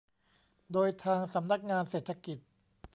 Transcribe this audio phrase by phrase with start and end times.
[0.71, 2.37] โดยทางสำนักงานเศรษฐกิจ